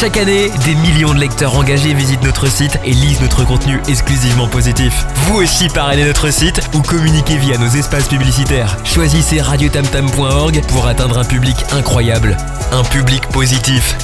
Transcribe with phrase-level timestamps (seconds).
[0.00, 4.46] Chaque année, des millions de lecteurs engagés visitent notre site et lisent notre contenu exclusivement
[4.46, 5.04] positif.
[5.26, 8.76] Vous aussi parrainez notre site ou communiquez via nos espaces publicitaires.
[8.84, 12.36] Choisissez radiotamtam.org pour atteindre un public incroyable,
[12.70, 13.96] un public positif.